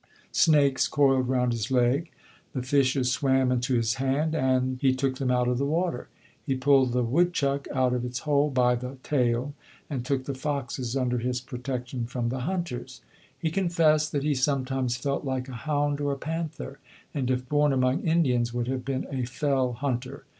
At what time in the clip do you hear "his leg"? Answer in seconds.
1.51-2.09